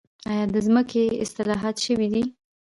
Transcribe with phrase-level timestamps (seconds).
[0.31, 2.23] آیا د ځمکې اصلاحات شوي دي؟